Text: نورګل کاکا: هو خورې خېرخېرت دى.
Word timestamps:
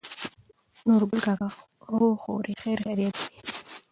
نورګل 0.87 1.19
کاکا: 1.25 1.47
هو 1.89 2.05
خورې 2.21 2.53
خېرخېرت 2.61 2.97
دى. 2.99 3.09